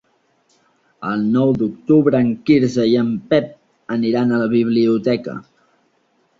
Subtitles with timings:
[1.09, 3.55] El nou d'octubre en Quirze i en Pep
[3.99, 5.41] aniran a la biblioteca.